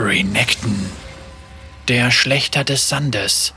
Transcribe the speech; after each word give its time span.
Renekton, 0.00 0.76
der 1.88 2.12
Schlechter 2.12 2.62
des 2.62 2.88
Sandes. 2.88 3.52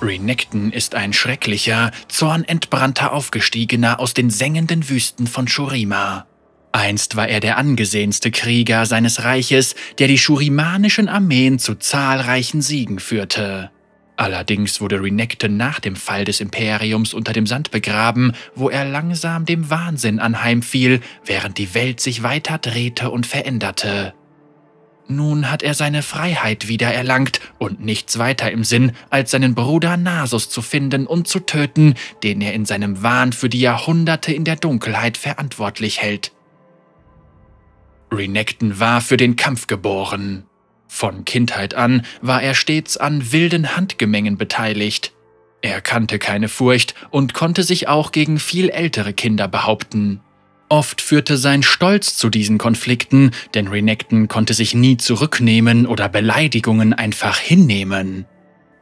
Renekton 0.00 0.72
ist 0.72 0.94
ein 0.94 1.12
schrecklicher, 1.12 1.90
zornentbrannter 2.08 3.12
Aufgestiegener 3.12 4.00
aus 4.00 4.14
den 4.14 4.30
sengenden 4.30 4.88
Wüsten 4.88 5.26
von 5.26 5.48
Shurima. 5.48 6.24
Einst 6.72 7.14
war 7.14 7.28
er 7.28 7.40
der 7.40 7.58
angesehenste 7.58 8.30
Krieger 8.30 8.86
seines 8.86 9.22
Reiches, 9.22 9.74
der 9.98 10.08
die 10.08 10.16
shurimanischen 10.16 11.10
Armeen 11.10 11.58
zu 11.58 11.74
zahlreichen 11.74 12.62
Siegen 12.62 13.00
führte. 13.00 13.70
Allerdings 14.20 14.82
wurde 14.82 15.02
Renekton 15.02 15.56
nach 15.56 15.80
dem 15.80 15.96
Fall 15.96 16.26
des 16.26 16.42
Imperiums 16.42 17.14
unter 17.14 17.32
dem 17.32 17.46
Sand 17.46 17.70
begraben, 17.70 18.34
wo 18.54 18.68
er 18.68 18.84
langsam 18.84 19.46
dem 19.46 19.70
Wahnsinn 19.70 20.18
anheimfiel, 20.18 21.00
während 21.24 21.56
die 21.56 21.72
Welt 21.72 22.00
sich 22.00 22.22
weiter 22.22 22.58
drehte 22.58 23.10
und 23.10 23.26
veränderte. 23.26 24.12
Nun 25.08 25.50
hat 25.50 25.62
er 25.62 25.72
seine 25.72 26.02
Freiheit 26.02 26.68
wiedererlangt 26.68 27.40
und 27.56 27.82
nichts 27.82 28.18
weiter 28.18 28.50
im 28.50 28.62
Sinn, 28.62 28.92
als 29.08 29.30
seinen 29.30 29.54
Bruder 29.54 29.96
Nasus 29.96 30.50
zu 30.50 30.60
finden 30.60 31.06
und 31.06 31.26
zu 31.26 31.40
töten, 31.40 31.94
den 32.22 32.42
er 32.42 32.52
in 32.52 32.66
seinem 32.66 33.02
Wahn 33.02 33.32
für 33.32 33.48
die 33.48 33.60
Jahrhunderte 33.60 34.34
in 34.34 34.44
der 34.44 34.56
Dunkelheit 34.56 35.16
verantwortlich 35.16 36.02
hält. 36.02 36.32
Renekton 38.12 38.78
war 38.78 39.00
für 39.00 39.16
den 39.16 39.36
Kampf 39.36 39.66
geboren. 39.66 40.44
Von 40.92 41.24
Kindheit 41.24 41.74
an 41.74 42.02
war 42.20 42.42
er 42.42 42.54
stets 42.54 42.96
an 42.96 43.30
wilden 43.30 43.76
Handgemengen 43.76 44.36
beteiligt. 44.36 45.12
Er 45.62 45.80
kannte 45.80 46.18
keine 46.18 46.48
Furcht 46.48 46.94
und 47.10 47.32
konnte 47.32 47.62
sich 47.62 47.86
auch 47.86 48.10
gegen 48.10 48.40
viel 48.40 48.68
ältere 48.68 49.12
Kinder 49.12 49.46
behaupten. 49.46 50.20
Oft 50.68 51.00
führte 51.00 51.36
sein 51.36 51.62
Stolz 51.62 52.16
zu 52.16 52.28
diesen 52.28 52.58
Konflikten, 52.58 53.30
denn 53.54 53.68
Renekton 53.68 54.26
konnte 54.26 54.52
sich 54.52 54.74
nie 54.74 54.96
zurücknehmen 54.96 55.86
oder 55.86 56.08
Beleidigungen 56.08 56.92
einfach 56.92 57.38
hinnehmen. 57.38 58.26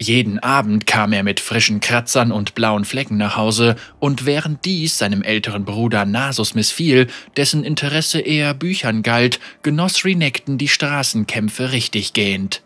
Jeden 0.00 0.38
Abend 0.38 0.86
kam 0.86 1.12
er 1.12 1.24
mit 1.24 1.40
frischen 1.40 1.80
Kratzern 1.80 2.30
und 2.30 2.54
blauen 2.54 2.84
Flecken 2.84 3.16
nach 3.16 3.36
Hause, 3.36 3.74
und 3.98 4.26
während 4.26 4.64
dies 4.64 4.96
seinem 4.96 5.22
älteren 5.22 5.64
Bruder 5.64 6.04
Nasus 6.04 6.54
missfiel, 6.54 7.08
dessen 7.36 7.64
Interesse 7.64 8.20
eher 8.20 8.54
Büchern 8.54 9.02
galt, 9.02 9.40
genoss 9.62 10.04
Renekton 10.04 10.56
die 10.56 10.68
Straßenkämpfe 10.68 11.72
richtiggehend. 11.72 12.62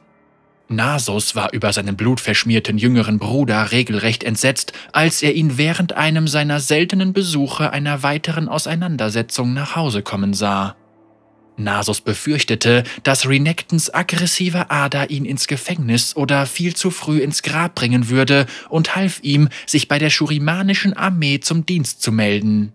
Nasus 0.69 1.35
war 1.35 1.53
über 1.53 1.73
seinen 1.73 1.97
blutverschmierten 1.97 2.77
jüngeren 2.77 3.19
Bruder 3.19 3.73
regelrecht 3.73 4.25
entsetzt, 4.25 4.73
als 4.93 5.23
er 5.23 5.35
ihn 5.35 5.57
während 5.57 5.95
einem 5.95 6.29
seiner 6.29 6.61
seltenen 6.61 7.13
Besuche 7.13 7.71
einer 7.71 8.03
weiteren 8.03 8.49
Auseinandersetzung 8.49 9.55
nach 9.55 9.75
Hause 9.77 10.03
kommen 10.03 10.35
sah. 10.35 10.77
Nasus 11.57 12.01
befürchtete, 12.01 12.85
dass 13.03 13.29
Renektons 13.29 13.93
aggressive 13.93 14.71
Ader 14.71 15.11
ihn 15.11 15.25
ins 15.25 15.47
Gefängnis 15.47 16.17
oder 16.17 16.47
viel 16.47 16.75
zu 16.75 16.91
früh 16.91 17.19
ins 17.19 17.43
Grab 17.43 17.75
bringen 17.75 18.09
würde 18.09 18.47
und 18.69 18.97
half 18.97 19.21
ihm, 19.23 19.49
sich 19.67 19.89
bei 19.89 19.99
der 19.99 20.11
schurimanischen 20.11 20.95
Armee 20.95 21.41
zum 21.41 21.67
Dienst 21.67 22.03
zu 22.03 22.13
melden. 22.13 22.73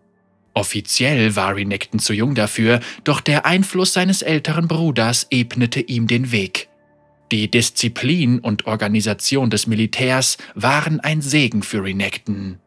Offiziell 0.53 1.35
war 1.35 1.55
Renekton 1.55 1.99
zu 1.99 2.13
jung 2.13 2.33
dafür, 2.33 2.79
doch 3.03 3.21
der 3.21 3.45
Einfluss 3.45 3.93
seines 3.93 4.23
älteren 4.23 4.67
Bruders 4.67 5.27
ebnete 5.29 5.81
ihm 5.81 6.07
den 6.07 6.31
Weg. 6.31 6.67
Die 7.31 7.51
Disziplin 7.51 8.39
und 8.39 8.65
Organisation 8.65 9.49
des 9.49 9.67
Militärs 9.67 10.37
waren 10.55 10.99
ein 10.99 11.21
Segen 11.21 11.61
für 11.61 11.83
Renekton. 11.83 12.57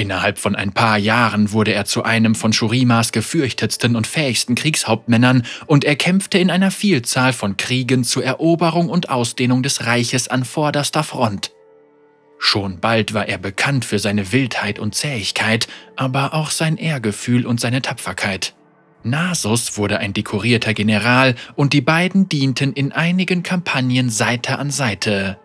Innerhalb 0.00 0.38
von 0.38 0.56
ein 0.56 0.72
paar 0.72 0.96
Jahren 0.96 1.52
wurde 1.52 1.74
er 1.74 1.84
zu 1.84 2.04
einem 2.04 2.34
von 2.34 2.54
Shurimas 2.54 3.12
gefürchtetsten 3.12 3.96
und 3.96 4.06
fähigsten 4.06 4.54
Kriegshauptmännern 4.54 5.44
und 5.66 5.84
er 5.84 5.94
kämpfte 5.94 6.38
in 6.38 6.50
einer 6.50 6.70
Vielzahl 6.70 7.34
von 7.34 7.58
Kriegen 7.58 8.02
zur 8.02 8.24
Eroberung 8.24 8.88
und 8.88 9.10
Ausdehnung 9.10 9.62
des 9.62 9.84
Reiches 9.84 10.28
an 10.28 10.46
vorderster 10.46 11.02
Front. 11.02 11.52
Schon 12.38 12.80
bald 12.80 13.12
war 13.12 13.28
er 13.28 13.36
bekannt 13.36 13.84
für 13.84 13.98
seine 13.98 14.32
Wildheit 14.32 14.78
und 14.78 14.94
Zähigkeit, 14.94 15.68
aber 15.96 16.32
auch 16.32 16.50
sein 16.50 16.78
Ehrgefühl 16.78 17.44
und 17.44 17.60
seine 17.60 17.82
Tapferkeit. 17.82 18.54
Nasus 19.02 19.76
wurde 19.76 19.98
ein 19.98 20.14
dekorierter 20.14 20.72
General 20.72 21.34
und 21.56 21.74
die 21.74 21.82
beiden 21.82 22.26
dienten 22.26 22.72
in 22.72 22.92
einigen 22.92 23.42
Kampagnen 23.42 24.08
Seite 24.08 24.58
an 24.58 24.70
Seite. 24.70 25.36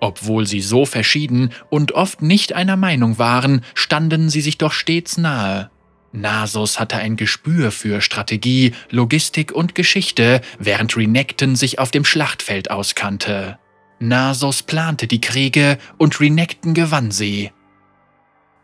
Obwohl 0.00 0.46
sie 0.46 0.60
so 0.60 0.86
verschieden 0.86 1.50
und 1.70 1.92
oft 1.92 2.22
nicht 2.22 2.52
einer 2.52 2.76
Meinung 2.76 3.18
waren, 3.18 3.62
standen 3.74 4.30
sie 4.30 4.40
sich 4.40 4.58
doch 4.58 4.72
stets 4.72 5.18
nahe. 5.18 5.70
Nasus 6.12 6.80
hatte 6.80 6.96
ein 6.96 7.16
Gespür 7.16 7.70
für 7.70 8.00
Strategie, 8.00 8.72
Logistik 8.90 9.52
und 9.52 9.74
Geschichte, 9.74 10.40
während 10.58 10.96
Renekton 10.96 11.56
sich 11.56 11.78
auf 11.78 11.90
dem 11.90 12.04
Schlachtfeld 12.04 12.70
auskannte. 12.70 13.58
Nasus 14.00 14.62
plante 14.62 15.06
die 15.06 15.20
Kriege 15.20 15.78
und 15.98 16.20
Renekton 16.20 16.72
gewann 16.72 17.10
sie. 17.10 17.50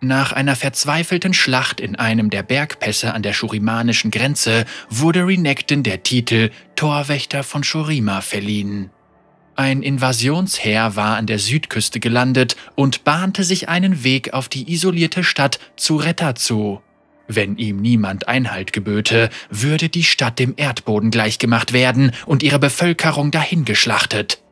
Nach 0.00 0.32
einer 0.32 0.54
verzweifelten 0.54 1.34
Schlacht 1.34 1.80
in 1.80 1.96
einem 1.96 2.30
der 2.30 2.42
Bergpässe 2.42 3.14
an 3.14 3.22
der 3.22 3.32
schurimanischen 3.32 4.10
Grenze 4.10 4.64
wurde 4.90 5.26
Renekton 5.26 5.82
der 5.82 6.02
Titel 6.02 6.50
Torwächter 6.76 7.42
von 7.42 7.64
Shurima 7.64 8.20
verliehen. 8.20 8.90
Ein 9.56 9.82
Invasionsheer 9.82 10.96
war 10.96 11.16
an 11.16 11.26
der 11.26 11.38
Südküste 11.38 12.00
gelandet 12.00 12.56
und 12.74 13.04
bahnte 13.04 13.44
sich 13.44 13.68
einen 13.68 14.02
Weg 14.02 14.32
auf 14.32 14.48
die 14.48 14.72
isolierte 14.72 15.22
Stadt 15.22 15.60
Zuretta 15.76 16.34
zu. 16.34 16.82
Wenn 17.28 17.56
ihm 17.56 17.76
niemand 17.76 18.26
Einhalt 18.26 18.72
geböte, 18.72 19.30
würde 19.50 19.88
die 19.88 20.02
Stadt 20.02 20.40
dem 20.40 20.54
Erdboden 20.56 21.10
gleichgemacht 21.10 21.72
werden 21.72 22.10
und 22.26 22.42
ihre 22.42 22.58
Bevölkerung 22.58 23.30
dahingeschlachtet. 23.30 24.42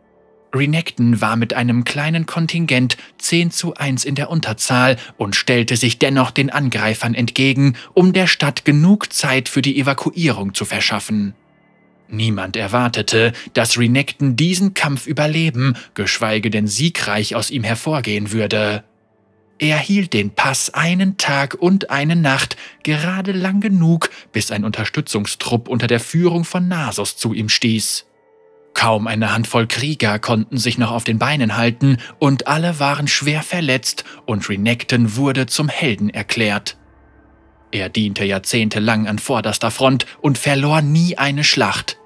Renekton 0.55 1.21
war 1.21 1.37
mit 1.37 1.55
einem 1.55 1.83
kleinen 1.83 2.27
Kontingent 2.27 2.97
10 3.19 3.51
zu 3.51 3.75
1 3.75 4.05
in 4.05 4.15
der 4.15 4.31
Unterzahl 4.31 4.99
und 5.17 5.35
stellte 5.35 5.77
sich 5.77 5.99
dennoch 5.99 6.31
den 6.31 6.51
Angreifern 6.51 7.15
entgegen, 7.15 7.75
um 7.95 8.13
der 8.13 8.27
Stadt 8.29 8.65
genug 8.65 9.13
Zeit 9.13 9.49
für 9.49 9.63
die 9.63 9.81
Evakuierung 9.81 10.55
zu 10.55 10.65
verschaffen. 10.65 11.35
Niemand 12.13 12.57
erwartete, 12.59 13.33
dass 13.55 13.79
Renekton 13.79 14.37
diesen 14.37 14.75
Kampf 14.75 15.07
überleben, 15.07 15.79
geschweige 15.95 16.51
denn 16.51 16.67
siegreich 16.67 17.35
aus 17.35 17.51
ihm 17.51 17.65
hervorgehen 17.65 18.33
würde. 18.33 18.85
Er 19.59 19.79
hielt 19.79 20.13
den 20.13 20.29
Pass 20.31 20.75
einen 20.75 21.17
Tag 21.17 21.55
und 21.55 21.89
eine 21.89 22.15
Nacht, 22.15 22.57
gerade 22.83 23.33
lang 23.33 23.61
genug, 23.61 24.11
bis 24.31 24.51
ein 24.51 24.67
Unterstützungstrupp 24.67 25.69
unter 25.69 25.87
der 25.87 26.01
Führung 26.01 26.45
von 26.45 26.69
Nasos 26.69 27.17
zu 27.17 27.33
ihm 27.33 27.49
stieß. 27.49 28.05
Kaum 28.75 29.07
eine 29.07 29.33
Handvoll 29.33 29.67
Krieger 29.67 30.19
konnten 30.19 30.59
sich 30.59 30.77
noch 30.77 30.91
auf 30.91 31.05
den 31.05 31.19
Beinen 31.19 31.57
halten 31.57 31.97
und 32.19 32.47
alle 32.47 32.79
waren 32.79 33.09
schwer 33.09 33.43
verletzt 33.43 34.05
und 34.27 34.51
Renekton 34.51 35.17
wurde 35.17 35.47
zum 35.47 35.71
Helden 35.71 36.11
erklärt. 36.11 36.77
Er 37.71 37.89
diente 37.89 38.27
jahrzehntelang 38.27 39.07
an 39.07 39.19
vorderster 39.19 39.71
Front 39.71 40.05
und 40.21 40.37
verlor 40.37 40.83
nie 40.83 41.17
eine 41.17 41.43
Schlacht. 41.43 41.97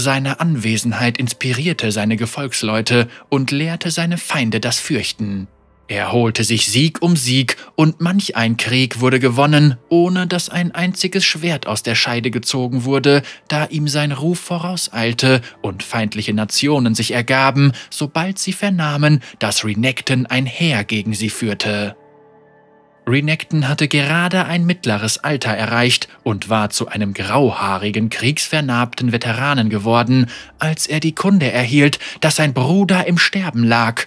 Seine 0.00 0.38
Anwesenheit 0.38 1.18
inspirierte 1.18 1.90
seine 1.90 2.16
Gefolgsleute 2.16 3.08
und 3.30 3.50
lehrte 3.50 3.90
seine 3.90 4.16
Feinde 4.16 4.60
das 4.60 4.78
Fürchten. 4.78 5.48
Er 5.88 6.12
holte 6.12 6.44
sich 6.44 6.68
Sieg 6.68 7.02
um 7.02 7.16
Sieg 7.16 7.56
und 7.74 8.00
manch 8.00 8.36
ein 8.36 8.56
Krieg 8.56 9.00
wurde 9.00 9.18
gewonnen, 9.18 9.76
ohne 9.88 10.28
dass 10.28 10.50
ein 10.50 10.70
einziges 10.72 11.24
Schwert 11.24 11.66
aus 11.66 11.82
der 11.82 11.96
Scheide 11.96 12.30
gezogen 12.30 12.84
wurde, 12.84 13.22
da 13.48 13.64
ihm 13.64 13.88
sein 13.88 14.12
Ruf 14.12 14.38
vorauseilte 14.38 15.40
und 15.62 15.82
feindliche 15.82 16.32
Nationen 16.32 16.94
sich 16.94 17.10
ergaben, 17.10 17.72
sobald 17.90 18.38
sie 18.38 18.52
vernahmen, 18.52 19.20
dass 19.40 19.64
Renekton 19.64 20.26
ein 20.26 20.46
Heer 20.46 20.84
gegen 20.84 21.12
sie 21.12 21.30
führte. 21.30 21.96
Renekton 23.08 23.68
hatte 23.68 23.88
gerade 23.88 24.44
ein 24.44 24.66
mittleres 24.66 25.18
Alter 25.18 25.50
erreicht 25.50 26.08
und 26.22 26.48
war 26.48 26.70
zu 26.70 26.88
einem 26.88 27.14
grauhaarigen, 27.14 28.10
kriegsvernarbten 28.10 29.12
Veteranen 29.12 29.70
geworden, 29.70 30.26
als 30.58 30.86
er 30.86 31.00
die 31.00 31.14
Kunde 31.14 31.50
erhielt, 31.50 31.98
dass 32.20 32.36
sein 32.36 32.54
Bruder 32.54 33.06
im 33.06 33.18
Sterben 33.18 33.64
lag. 33.64 34.06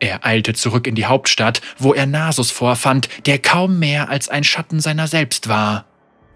Er 0.00 0.26
eilte 0.26 0.54
zurück 0.54 0.86
in 0.86 0.96
die 0.96 1.06
Hauptstadt, 1.06 1.60
wo 1.78 1.94
er 1.94 2.06
Nasus 2.06 2.50
vorfand, 2.50 3.08
der 3.26 3.38
kaum 3.38 3.78
mehr 3.78 4.08
als 4.08 4.28
ein 4.28 4.42
Schatten 4.42 4.80
seiner 4.80 5.06
selbst 5.06 5.48
war. 5.48 5.84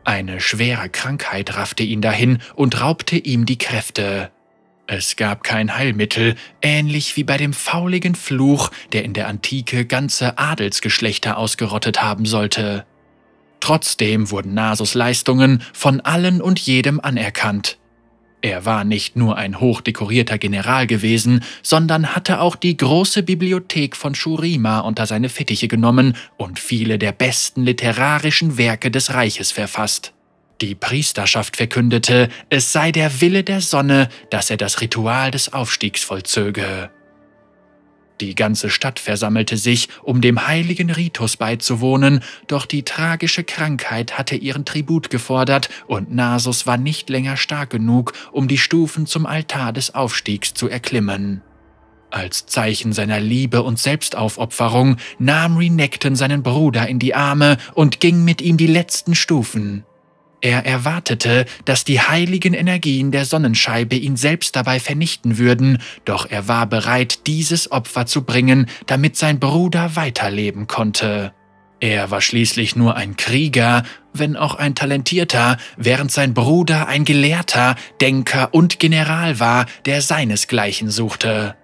Eine 0.05 0.41
schwere 0.41 0.89
Krankheit 0.89 1.57
raffte 1.57 1.83
ihn 1.83 2.01
dahin 2.01 2.39
und 2.55 2.81
raubte 2.81 3.17
ihm 3.17 3.45
die 3.45 3.59
Kräfte. 3.59 4.31
Es 4.89 5.17
gab 5.17 5.43
kein 5.43 5.77
Heilmittel, 5.77 6.37
ähnlich 6.63 7.17
wie 7.17 7.25
bei 7.25 7.37
dem 7.37 7.53
fauligen 7.53 8.15
Fluch, 8.15 8.71
der 8.93 9.05
in 9.05 9.15
der 9.15 9.27
Antike 9.27 9.85
ganze 9.85 10.39
Adelsgeschlechter 10.39 11.39
ausgerottet 11.39 12.03
haben 12.03 12.25
sollte. 12.25 12.87
Trotzdem 13.59 14.31
wurden 14.31 14.55
Nasus 14.55 14.95
Leistungen 14.95 15.63
von 15.73 16.01
allen 16.01 16.41
und 16.41 16.61
jedem 16.61 17.01
anerkannt. 17.01 17.79
Er 18.43 18.65
war 18.65 18.85
nicht 18.85 19.17
nur 19.17 19.37
ein 19.37 19.59
hochdekorierter 19.59 20.39
General 20.39 20.87
gewesen, 20.87 21.43
sondern 21.63 22.15
hatte 22.15 22.41
auch 22.41 22.55
die 22.55 22.77
große 22.77 23.25
Bibliothek 23.25 23.97
von 23.97 24.15
Shurima 24.15 24.81
unter 24.81 25.07
seine 25.07 25.31
Fittiche 25.31 25.67
genommen 25.67 26.17
und 26.37 26.61
viele 26.61 26.99
der 26.99 27.11
besten 27.11 27.65
literarischen 27.65 28.57
Werke 28.57 28.93
des 28.93 29.15
Reiches 29.15 29.51
verfasst. 29.51 30.13
Die 30.63 30.75
Priesterschaft 30.75 31.57
verkündete, 31.57 32.31
es 32.49 32.73
sei 32.73 32.91
der 32.91 33.21
Wille 33.21 33.45
der 33.45 33.61
Sonne, 33.61 34.09
dass 34.31 34.49
er 34.51 34.57
das 34.57 34.81
Ritual 34.81 35.31
des 35.31 35.53
Aufstiegs 35.53 36.03
vollzöge. 36.03 36.91
Die 38.23 38.35
ganze 38.35 38.71
Stadt 38.71 38.99
versammelte 38.99 39.59
sich, 39.59 39.89
um 40.03 40.23
dem 40.23 40.47
heiligen 40.47 40.91
Ritus 40.91 41.37
beizuwohnen, 41.37 42.21
doch 42.47 42.65
die 42.65 42.83
tragische 42.83 43.45
Krankheit 43.45 44.17
hatte 44.17 44.37
ihren 44.37 44.65
Tribut 44.65 45.11
gefordert 45.11 45.69
und 45.87 46.15
Nasus 46.15 46.67
war 46.67 46.79
nicht 46.79 47.11
länger 47.11 47.37
stark 47.37 47.69
genug, 47.69 48.15
um 48.33 48.49
die 48.49 48.57
Stufen 48.57 49.05
zum 49.05 49.27
Altar 49.27 49.75
des 49.75 49.95
Aufstiegs 49.95 50.55
zu 50.55 50.69
erklimmen. 50.69 51.43
Als 52.11 52.47
Zeichen 52.47 52.95
seiner 52.95 53.21
Liebe 53.21 53.63
und 53.63 53.79
Selbstaufopferung 53.79 54.97
nahm 55.19 55.59
Renekton 55.59 56.17
seinen 56.17 56.43
Bruder 56.43 56.89
in 56.89 56.99
die 56.99 57.15
Arme 57.15 57.59
und 57.75 58.01
ging 58.01 58.25
mit 58.25 58.41
ihm 58.41 58.57
die 58.57 58.69
letzten 58.69 59.15
Stufen. 59.15 59.85
Er 60.47 60.65
erwartete, 60.65 61.45
dass 61.65 61.83
die 61.83 62.01
heiligen 62.01 62.55
Energien 62.55 63.11
der 63.11 63.25
Sonnenscheibe 63.25 63.97
ihn 63.97 64.15
selbst 64.15 64.55
dabei 64.55 64.79
vernichten 64.79 65.39
würden, 65.39 65.79
doch 66.05 66.31
er 66.31 66.47
war 66.47 66.69
bereit, 66.69 67.27
dieses 67.27 67.73
Opfer 67.73 68.07
zu 68.07 68.23
bringen, 68.23 68.69
damit 68.87 69.17
sein 69.17 69.41
Bruder 69.41 69.97
weiterleben 69.97 70.69
konnte. 70.69 71.33
Er 71.81 72.13
war 72.13 72.21
schließlich 72.21 72.77
nur 72.77 72.95
ein 72.95 73.17
Krieger, 73.17 73.83
wenn 74.13 74.37
auch 74.37 74.55
ein 74.55 74.77
talentierter, 74.77 75.57
während 75.77 76.13
sein 76.13 76.33
Bruder 76.33 76.87
ein 76.87 77.05
Gelehrter, 77.05 77.75
Denker 78.01 78.55
und 78.55 78.79
General 78.79 79.41
war, 79.41 79.67
der 79.85 80.01
seinesgleichen 80.01 80.91
suchte. 80.91 81.57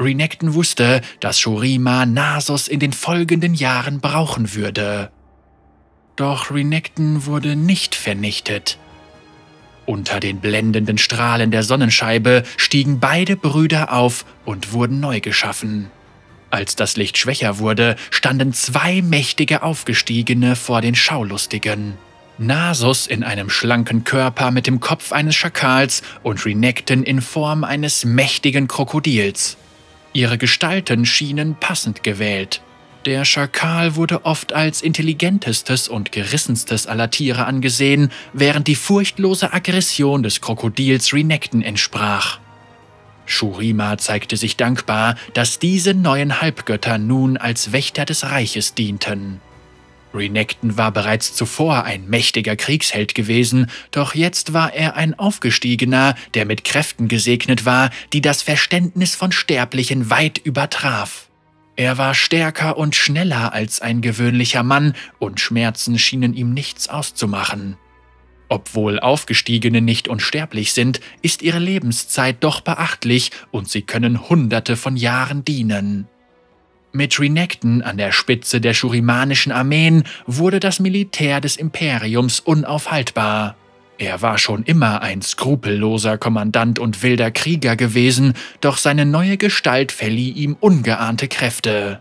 Renekton 0.00 0.54
wusste, 0.54 1.02
dass 1.20 1.38
Shurima 1.38 2.04
Nasus 2.04 2.66
in 2.66 2.80
den 2.80 2.92
folgenden 2.92 3.54
Jahren 3.54 4.00
brauchen 4.00 4.56
würde. 4.56 5.12
Doch 6.16 6.50
Renekton 6.50 7.26
wurde 7.26 7.56
nicht 7.56 7.94
vernichtet. 7.94 8.78
Unter 9.86 10.20
den 10.20 10.40
blendenden 10.40 10.96
Strahlen 10.96 11.50
der 11.50 11.62
Sonnenscheibe 11.62 12.44
stiegen 12.56 13.00
beide 13.00 13.36
Brüder 13.36 13.92
auf 13.92 14.24
und 14.44 14.72
wurden 14.72 15.00
neu 15.00 15.20
geschaffen. 15.20 15.90
Als 16.50 16.76
das 16.76 16.96
Licht 16.96 17.18
schwächer 17.18 17.58
wurde, 17.58 17.96
standen 18.10 18.52
zwei 18.52 19.02
mächtige 19.02 19.62
Aufgestiegene 19.62 20.54
vor 20.54 20.80
den 20.80 20.94
Schaulustigen. 20.94 21.94
Nasus 22.38 23.06
in 23.06 23.24
einem 23.24 23.50
schlanken 23.50 24.04
Körper 24.04 24.52
mit 24.52 24.66
dem 24.66 24.80
Kopf 24.80 25.12
eines 25.12 25.34
Schakals 25.34 26.02
und 26.22 26.44
Renekton 26.46 27.02
in 27.02 27.20
Form 27.20 27.64
eines 27.64 28.04
mächtigen 28.04 28.68
Krokodils. 28.68 29.56
Ihre 30.12 30.38
Gestalten 30.38 31.06
schienen 31.06 31.56
passend 31.56 32.04
gewählt. 32.04 32.62
Der 33.06 33.26
Schakal 33.26 33.96
wurde 33.96 34.24
oft 34.24 34.54
als 34.54 34.80
intelligentestes 34.80 35.88
und 35.88 36.10
gerissenstes 36.10 36.86
aller 36.86 37.10
Tiere 37.10 37.44
angesehen, 37.44 38.10
während 38.32 38.66
die 38.66 38.76
furchtlose 38.76 39.52
Aggression 39.52 40.22
des 40.22 40.40
Krokodils 40.40 41.12
Renekton 41.12 41.60
entsprach. 41.60 42.38
Shurima 43.26 43.98
zeigte 43.98 44.38
sich 44.38 44.56
dankbar, 44.56 45.16
dass 45.34 45.58
diese 45.58 45.92
neuen 45.92 46.40
Halbgötter 46.40 46.96
nun 46.96 47.36
als 47.36 47.72
Wächter 47.72 48.06
des 48.06 48.24
Reiches 48.24 48.72
dienten. 48.72 49.42
Renekton 50.14 50.78
war 50.78 50.90
bereits 50.90 51.34
zuvor 51.34 51.84
ein 51.84 52.08
mächtiger 52.08 52.56
Kriegsheld 52.56 53.14
gewesen, 53.14 53.70
doch 53.90 54.14
jetzt 54.14 54.54
war 54.54 54.72
er 54.72 54.96
ein 54.96 55.18
Aufgestiegener, 55.18 56.14
der 56.32 56.46
mit 56.46 56.64
Kräften 56.64 57.08
gesegnet 57.08 57.66
war, 57.66 57.90
die 58.14 58.22
das 58.22 58.40
Verständnis 58.40 59.14
von 59.14 59.30
Sterblichen 59.30 60.08
weit 60.08 60.38
übertraf. 60.38 61.28
Er 61.76 61.98
war 61.98 62.14
stärker 62.14 62.76
und 62.76 62.94
schneller 62.94 63.52
als 63.52 63.82
ein 63.82 64.00
gewöhnlicher 64.00 64.62
Mann, 64.62 64.94
und 65.18 65.40
Schmerzen 65.40 65.98
schienen 65.98 66.34
ihm 66.34 66.54
nichts 66.54 66.88
auszumachen. 66.88 67.76
Obwohl 68.48 69.00
Aufgestiegene 69.00 69.80
nicht 69.80 70.06
unsterblich 70.06 70.72
sind, 70.72 71.00
ist 71.22 71.42
ihre 71.42 71.58
Lebenszeit 71.58 72.36
doch 72.40 72.60
beachtlich 72.60 73.32
und 73.50 73.68
sie 73.68 73.82
können 73.82 74.28
Hunderte 74.28 74.76
von 74.76 74.96
Jahren 74.96 75.44
dienen. 75.44 76.06
Mit 76.92 77.18
Renekton 77.18 77.82
an 77.82 77.96
der 77.96 78.12
Spitze 78.12 78.60
der 78.60 78.72
schurimanischen 78.72 79.50
Armeen 79.50 80.04
wurde 80.26 80.60
das 80.60 80.78
Militär 80.78 81.40
des 81.40 81.56
Imperiums 81.56 82.38
unaufhaltbar. 82.38 83.56
Er 83.98 84.22
war 84.22 84.38
schon 84.38 84.64
immer 84.64 85.02
ein 85.02 85.22
skrupelloser 85.22 86.18
Kommandant 86.18 86.78
und 86.78 87.02
wilder 87.02 87.30
Krieger 87.30 87.76
gewesen, 87.76 88.34
doch 88.60 88.76
seine 88.76 89.06
neue 89.06 89.36
Gestalt 89.36 89.92
verlieh 89.92 90.30
ihm 90.30 90.56
ungeahnte 90.58 91.28
Kräfte. 91.28 92.00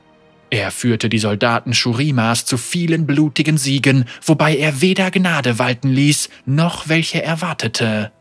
Er 0.50 0.72
führte 0.72 1.10
die 1.10 1.19
Soldaten 1.19 1.74
Shurimas 1.74 2.45
zu 2.45 2.57
vielen 2.57 3.06
blutigen 3.06 3.57
Siegen, 3.57 4.06
wobei 4.24 4.56
er 4.56 4.81
weder 4.81 5.12
Gnade 5.12 5.60
walten 5.60 5.90
ließ, 5.90 6.30
noch 6.45 6.90
welche 6.90 7.24
erwartete. 7.24 8.12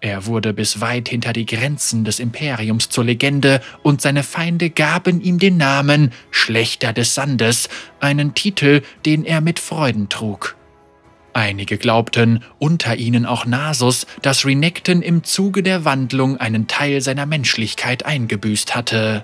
Er 0.00 0.26
wurde 0.26 0.52
bis 0.52 0.80
weit 0.80 1.08
hinter 1.08 1.32
die 1.32 1.46
Grenzen 1.46 2.04
des 2.04 2.20
Imperiums 2.20 2.90
zur 2.90 3.04
Legende 3.04 3.60
und 3.82 4.00
seine 4.00 4.22
Feinde 4.22 4.70
gaben 4.70 5.20
ihm 5.20 5.38
den 5.38 5.56
Namen 5.56 6.12
Schlechter 6.30 6.92
des 6.92 7.14
Sandes, 7.14 7.68
einen 8.00 8.34
Titel, 8.34 8.82
den 9.04 9.24
er 9.24 9.40
mit 9.40 9.58
Freuden 9.58 10.08
trug. 10.08 10.55
Einige 11.36 11.76
glaubten, 11.76 12.42
unter 12.58 12.96
ihnen 12.96 13.26
auch 13.26 13.44
Nasus, 13.44 14.06
dass 14.22 14.46
Renekton 14.46 15.02
im 15.02 15.22
Zuge 15.22 15.62
der 15.62 15.84
Wandlung 15.84 16.38
einen 16.38 16.66
Teil 16.66 17.02
seiner 17.02 17.26
Menschlichkeit 17.26 18.06
eingebüßt 18.06 18.74
hatte. 18.74 19.22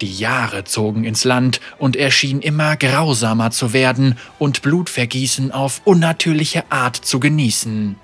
Die 0.00 0.14
Jahre 0.14 0.64
zogen 0.64 1.04
ins 1.04 1.24
Land 1.24 1.60
und 1.76 1.94
er 1.94 2.10
schien 2.10 2.40
immer 2.40 2.78
grausamer 2.78 3.50
zu 3.50 3.74
werden 3.74 4.16
und 4.38 4.62
Blutvergießen 4.62 5.52
auf 5.52 5.82
unnatürliche 5.84 6.64
Art 6.72 6.96
zu 6.96 7.20
genießen. 7.20 7.96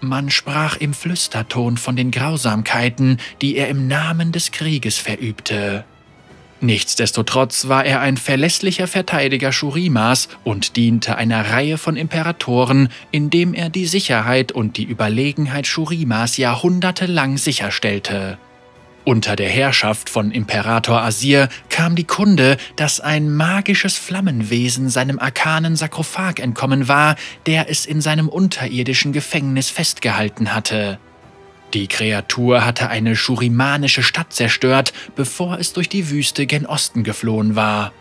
Man 0.00 0.30
sprach 0.30 0.76
im 0.76 0.94
Flüsterton 0.94 1.76
von 1.76 1.96
den 1.96 2.12
Grausamkeiten, 2.12 3.18
die 3.42 3.56
er 3.56 3.66
im 3.66 3.88
Namen 3.88 4.30
des 4.30 4.52
Krieges 4.52 4.96
verübte. 4.96 5.84
Nichtsdestotrotz 6.60 7.68
war 7.68 7.84
er 7.84 8.00
ein 8.00 8.16
verlässlicher 8.16 8.88
Verteidiger 8.88 9.52
Shurimas 9.52 10.28
und 10.42 10.74
diente 10.76 11.16
einer 11.16 11.50
Reihe 11.50 11.78
von 11.78 11.96
Imperatoren, 11.96 12.88
indem 13.12 13.54
er 13.54 13.70
die 13.70 13.86
Sicherheit 13.86 14.50
und 14.50 14.76
die 14.76 14.84
Überlegenheit 14.84 15.68
Shurimas 15.68 16.36
jahrhundertelang 16.36 17.38
sicherstellte. 17.38 18.38
Unter 19.04 19.36
der 19.36 19.48
Herrschaft 19.48 20.10
von 20.10 20.32
Imperator 20.32 21.00
Asir 21.00 21.48
kam 21.70 21.94
die 21.94 22.04
Kunde, 22.04 22.58
dass 22.76 23.00
ein 23.00 23.32
magisches 23.32 23.96
Flammenwesen 23.96 24.90
seinem 24.90 25.18
arkanen 25.18 25.76
Sarkophag 25.76 26.40
entkommen 26.40 26.88
war, 26.88 27.16
der 27.46 27.70
es 27.70 27.86
in 27.86 28.00
seinem 28.00 28.28
unterirdischen 28.28 29.12
Gefängnis 29.12 29.70
festgehalten 29.70 30.54
hatte. 30.54 30.98
Die 31.74 31.86
Kreatur 31.86 32.64
hatte 32.64 32.88
eine 32.88 33.14
schurimanische 33.14 34.02
Stadt 34.02 34.32
zerstört, 34.32 34.92
bevor 35.16 35.58
es 35.58 35.72
durch 35.72 35.88
die 35.88 36.10
Wüste 36.10 36.46
gen 36.46 36.66
Osten 36.66 37.04
geflohen 37.04 37.56
war. 37.56 37.92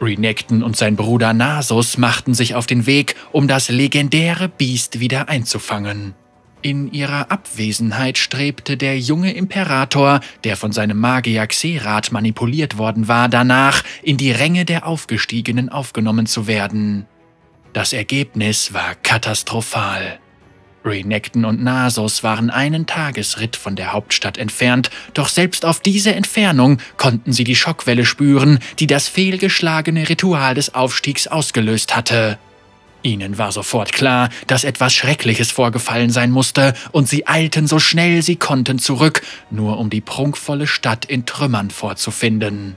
Renekton 0.00 0.62
und 0.62 0.76
sein 0.76 0.94
Bruder 0.94 1.32
Nasus 1.32 1.98
machten 1.98 2.34
sich 2.34 2.54
auf 2.54 2.66
den 2.66 2.86
Weg, 2.86 3.16
um 3.32 3.48
das 3.48 3.68
legendäre 3.68 4.48
Biest 4.48 5.00
wieder 5.00 5.28
einzufangen. 5.28 6.14
In 6.60 6.92
ihrer 6.92 7.30
Abwesenheit 7.30 8.18
strebte 8.18 8.76
der 8.76 8.98
junge 8.98 9.32
Imperator, 9.32 10.20
der 10.42 10.56
von 10.56 10.72
seinem 10.72 10.98
Magier 10.98 11.46
Xerath 11.46 12.10
manipuliert 12.10 12.78
worden 12.78 13.06
war, 13.06 13.28
danach, 13.28 13.84
in 14.02 14.16
die 14.16 14.32
Ränge 14.32 14.64
der 14.64 14.86
Aufgestiegenen 14.86 15.68
aufgenommen 15.68 16.26
zu 16.26 16.48
werden. 16.48 17.06
Das 17.72 17.92
Ergebnis 17.92 18.72
war 18.72 18.96
katastrophal. 18.96 20.18
Renekton 20.84 21.44
und 21.44 21.62
Nasos 21.62 22.22
waren 22.22 22.50
einen 22.50 22.86
Tagesritt 22.86 23.56
von 23.56 23.76
der 23.76 23.92
Hauptstadt 23.92 24.38
entfernt, 24.38 24.90
doch 25.14 25.28
selbst 25.28 25.64
auf 25.64 25.80
diese 25.80 26.14
Entfernung 26.14 26.78
konnten 26.96 27.32
sie 27.32 27.44
die 27.44 27.56
Schockwelle 27.56 28.04
spüren, 28.04 28.58
die 28.78 28.86
das 28.86 29.08
fehlgeschlagene 29.08 30.08
Ritual 30.08 30.54
des 30.54 30.74
Aufstiegs 30.74 31.26
ausgelöst 31.26 31.96
hatte. 31.96 32.38
Ihnen 33.02 33.38
war 33.38 33.52
sofort 33.52 33.92
klar, 33.92 34.28
dass 34.46 34.64
etwas 34.64 34.92
Schreckliches 34.92 35.50
vorgefallen 35.50 36.10
sein 36.10 36.30
musste, 36.30 36.74
und 36.90 37.08
sie 37.08 37.26
eilten 37.26 37.66
so 37.66 37.78
schnell 37.78 38.22
sie 38.22 38.36
konnten 38.36 38.78
zurück, 38.78 39.22
nur 39.50 39.78
um 39.78 39.88
die 39.88 40.00
prunkvolle 40.00 40.66
Stadt 40.66 41.04
in 41.04 41.24
Trümmern 41.24 41.70
vorzufinden. 41.70 42.76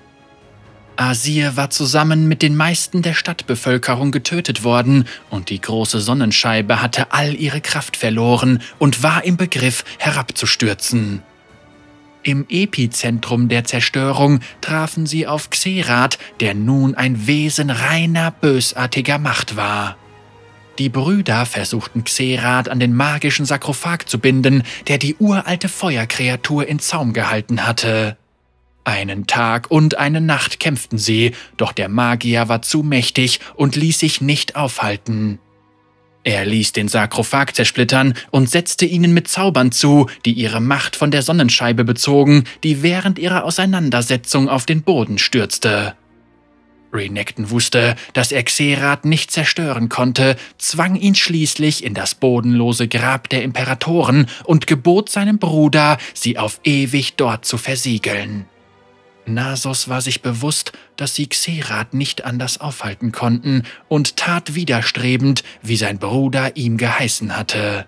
Asir 1.01 1.57
war 1.57 1.71
zusammen 1.71 2.27
mit 2.27 2.43
den 2.43 2.55
meisten 2.55 3.01
der 3.01 3.15
Stadtbevölkerung 3.15 4.11
getötet 4.11 4.63
worden 4.63 5.05
und 5.31 5.49
die 5.49 5.59
große 5.59 5.99
Sonnenscheibe 5.99 6.79
hatte 6.79 7.11
all 7.11 7.33
ihre 7.33 7.59
Kraft 7.59 7.97
verloren 7.97 8.61
und 8.77 9.01
war 9.01 9.23
im 9.23 9.35
Begriff 9.35 9.83
herabzustürzen. 9.97 11.23
Im 12.21 12.45
Epizentrum 12.49 13.49
der 13.49 13.63
Zerstörung 13.63 14.41
trafen 14.61 15.07
sie 15.07 15.25
auf 15.25 15.49
Xerath, 15.49 16.19
der 16.39 16.53
nun 16.53 16.93
ein 16.93 17.25
Wesen 17.25 17.71
reiner 17.71 18.29
bösartiger 18.29 19.17
Macht 19.17 19.55
war. 19.55 19.97
Die 20.77 20.89
Brüder 20.89 21.47
versuchten 21.47 22.03
Xerath 22.03 22.69
an 22.69 22.79
den 22.79 22.93
magischen 22.93 23.47
Sarkophag 23.47 24.03
zu 24.05 24.19
binden, 24.19 24.61
der 24.87 24.99
die 24.99 25.15
uralte 25.15 25.67
Feuerkreatur 25.67 26.67
in 26.67 26.77
Zaum 26.77 27.11
gehalten 27.13 27.65
hatte. 27.65 28.17
Einen 28.83 29.27
Tag 29.27 29.69
und 29.69 29.97
eine 29.97 30.21
Nacht 30.21 30.59
kämpften 30.59 30.97
sie, 30.97 31.33
doch 31.57 31.71
der 31.71 31.87
Magier 31.87 32.49
war 32.49 32.61
zu 32.61 32.81
mächtig 32.81 33.39
und 33.55 33.75
ließ 33.75 33.99
sich 33.99 34.21
nicht 34.21 34.55
aufhalten. 34.55 35.39
Er 36.23 36.45
ließ 36.45 36.73
den 36.73 36.87
Sarkophag 36.87 37.53
zersplittern 37.53 38.13
und 38.29 38.49
setzte 38.49 38.85
ihnen 38.85 39.13
mit 39.13 39.27
Zaubern 39.27 39.71
zu, 39.71 40.07
die 40.25 40.33
ihre 40.33 40.61
Macht 40.61 40.95
von 40.95 41.09
der 41.09 41.23
Sonnenscheibe 41.23 41.83
bezogen, 41.83 42.43
die 42.63 42.83
während 42.83 43.17
ihrer 43.17 43.43
Auseinandersetzung 43.43 44.47
auf 44.47 44.65
den 44.65 44.83
Boden 44.83 45.17
stürzte. 45.17 45.95
Renekton 46.93 47.49
wusste, 47.49 47.95
dass 48.13 48.31
er 48.31 48.43
Xerath 48.43 49.05
nicht 49.05 49.31
zerstören 49.31 49.89
konnte, 49.89 50.35
zwang 50.57 50.95
ihn 50.95 51.15
schließlich 51.15 51.83
in 51.83 51.93
das 51.93 52.15
bodenlose 52.15 52.87
Grab 52.87 53.29
der 53.29 53.43
Imperatoren 53.43 54.27
und 54.43 54.67
gebot 54.67 55.09
seinem 55.09 55.39
Bruder, 55.39 55.97
sie 56.13 56.37
auf 56.37 56.59
ewig 56.63 57.15
dort 57.15 57.45
zu 57.45 57.57
versiegeln. 57.57 58.45
Nasos 59.25 59.87
war 59.87 60.01
sich 60.01 60.21
bewusst, 60.21 60.71
dass 60.97 61.15
sie 61.15 61.27
Xerath 61.27 61.93
nicht 61.93 62.25
anders 62.25 62.59
aufhalten 62.59 63.11
konnten 63.11 63.63
und 63.87 64.17
tat 64.17 64.55
widerstrebend, 64.55 65.43
wie 65.61 65.77
sein 65.77 65.99
Bruder 65.99 66.55
ihm 66.57 66.77
geheißen 66.77 67.37
hatte. 67.37 67.85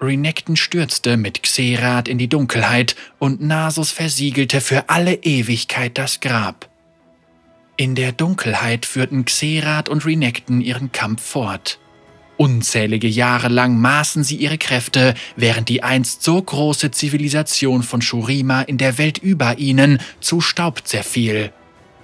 Renekton 0.00 0.56
stürzte 0.56 1.16
mit 1.16 1.42
Xerath 1.42 2.08
in 2.08 2.18
die 2.18 2.28
Dunkelheit 2.28 2.96
und 3.18 3.40
Nasos 3.40 3.90
versiegelte 3.90 4.60
für 4.60 4.88
alle 4.88 5.14
Ewigkeit 5.14 5.96
das 5.96 6.20
Grab. 6.20 6.68
In 7.78 7.94
der 7.94 8.12
Dunkelheit 8.12 8.86
führten 8.86 9.24
Xerath 9.24 9.88
und 9.88 10.04
Renekton 10.04 10.60
ihren 10.60 10.92
Kampf 10.92 11.22
fort. 11.22 11.78
Unzählige 12.36 13.08
Jahre 13.08 13.48
lang 13.48 13.80
maßen 13.80 14.22
sie 14.22 14.36
ihre 14.36 14.58
Kräfte, 14.58 15.14
während 15.36 15.68
die 15.70 15.82
einst 15.82 16.22
so 16.22 16.40
große 16.40 16.90
Zivilisation 16.90 17.82
von 17.82 18.02
Shurima 18.02 18.62
in 18.62 18.76
der 18.76 18.98
Welt 18.98 19.18
über 19.18 19.58
ihnen 19.58 20.00
zu 20.20 20.40
Staub 20.42 20.86
zerfiel. 20.86 21.52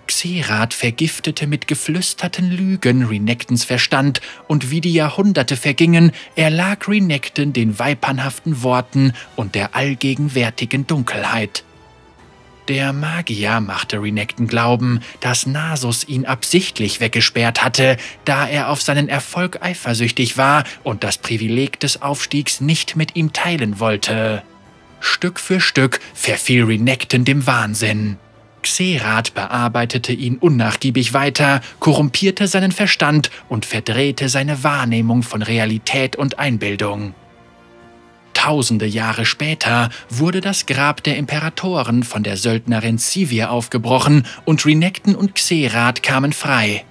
Xerath 0.07 0.75
vergiftete 0.75 1.47
mit 1.47 1.69
geflüsterten 1.69 2.51
Lügen 2.51 3.05
Renektons 3.05 3.65
Verstand, 3.65 4.21
und 4.49 4.71
wie 4.71 4.81
die 4.81 4.93
Jahrhunderte 4.93 5.57
vergingen, 5.57 6.13
erlag 6.35 6.89
Renekton 6.89 7.53
den 7.53 7.79
weipernhaften 7.79 8.63
Worten 8.63 9.13
und 9.37 9.55
der 9.55 9.77
allgegenwärtigen 9.77 10.87
Dunkelheit. 10.87 11.65
Der 12.69 12.93
Magier 12.93 13.61
machte 13.61 14.01
Renekton 14.01 14.47
glauben, 14.47 15.01
dass 15.21 15.47
Nasus 15.47 16.07
ihn 16.07 16.27
absichtlich 16.27 17.01
weggesperrt 17.01 17.65
hatte, 17.65 17.97
da 18.25 18.47
er 18.47 18.69
auf 18.69 18.81
seinen 18.81 19.09
Erfolg 19.09 19.59
eifersüchtig 19.61 20.37
war 20.37 20.63
und 20.85 21.03
das 21.03 21.19
Privileg 21.19 21.81
des 21.81 22.03
Aufstiegs 22.03 22.61
nicht 22.61 22.95
mit 22.95 23.17
ihm 23.17 23.33
teilen 23.33 23.81
wollte. 23.81 24.43
Stück 25.01 25.41
für 25.41 25.61
Stück 25.61 25.99
verfiel 26.15 26.65
Renekton 26.65 27.25
dem 27.25 27.47
Wahnsinn. 27.49 28.19
Xerath 28.63 29.35
bearbeitete 29.35 30.13
ihn 30.13 30.39
unnachgiebig 30.39 31.13
weiter, 31.13 31.61
korrumpierte 31.81 32.47
seinen 32.47 32.71
Verstand 32.71 33.31
und 33.49 33.67
verdrehte 33.67 34.29
seine 34.29 34.63
Wahrnehmung 34.63 35.25
von 35.25 35.43
Realität 35.43 36.15
und 36.15 36.39
Einbildung. 36.39 37.15
Tausende 38.43 38.87
Jahre 38.87 39.25
später 39.25 39.89
wurde 40.11 40.41
das 40.41 40.67
Grab 40.67 41.05
der 41.05 41.17
Imperatoren 41.17 42.03
von 42.03 42.25
der 42.25 42.37
Söldnerin 42.37 42.99
Sivir 42.99 43.53
aufgebrochen 43.53 44.27
und 44.45 44.67
Renekton 44.67 45.15
und 45.15 45.37
Xerath 45.37 46.03
kamen 46.03 46.33
frei. 46.33 46.85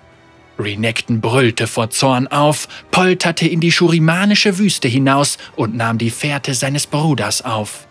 Renekton 0.58 1.20
brüllte 1.20 1.67
vor 1.67 1.89
Zorn 1.89 2.27
auf, 2.27 2.70
polterte 2.89 3.50
in 3.50 3.60
die 3.60 3.74
schurimanische 3.74 4.60
Wüste 4.60 4.88
hinaus 4.88 5.38
und 5.58 5.75
nahm 5.75 5.98
die 5.98 6.10
Fährte 6.10 6.53
seines 6.53 6.88
Bruders 6.88 7.41
auf. 7.41 7.86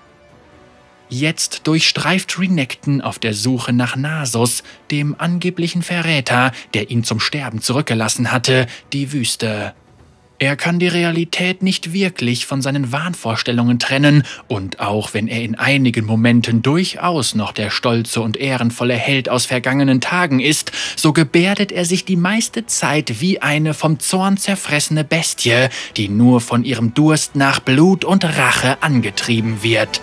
Jetzt 1.11 1.67
durchstreift 1.67 2.39
Renekton 2.39 3.03
auf 3.03 3.19
der 3.19 3.35
Suche 3.35 3.75
nach 3.75 3.95
Nasus, 3.95 4.63
dem 4.91 5.17
angeblichen 5.19 5.83
Verräter, 5.83 6.53
der 6.73 6.91
ihn 6.91 7.05
zum 7.05 7.21
Sterben 7.21 7.61
zurückgelassen 7.61 8.33
hatte, 8.33 8.69
die 8.95 9.13
Wüste. 9.13 9.75
Er 10.43 10.57
kann 10.57 10.79
die 10.79 10.89
Realität 10.89 11.63
nicht 11.63 11.93
wirklich 11.93 12.47
von 12.47 12.63
seinen 12.63 12.93
Wahnvorstellungen 12.93 13.79
trennen, 13.79 14.23
und 14.49 14.81
auch 14.81 15.13
wenn 15.13 15.29
er 15.29 15.43
in 15.43 15.55
einigen 15.55 16.07
Momenten 16.07 16.63
durchaus 16.63 17.35
noch 17.35 17.53
der 17.53 17.69
stolze 17.69 18.23
und 18.23 18.39
ehrenvolle 18.39 18.95
Held 18.95 19.29
aus 19.29 19.45
vergangenen 19.45 20.01
Tagen 20.01 20.41
ist, 20.41 20.73
so 20.97 21.13
gebärdet 21.13 21.73
er 21.73 21.85
sich 21.85 22.07
die 22.07 22.17
meiste 22.17 22.65
Zeit 22.65 23.21
wie 23.21 23.43
eine 23.43 23.75
vom 23.75 24.01
Zorn 24.01 24.39
zerfressene 24.39 25.05
Bestie, 25.05 25.69
die 25.99 26.09
nur 26.09 26.41
von 26.41 26.65
ihrem 26.65 26.95
Durst 26.95 27.37
nach 27.37 27.61
Blut 27.61 28.07
und 28.07 28.25
Rache 28.25 28.83
angetrieben 28.83 29.63
wird. 29.63 30.01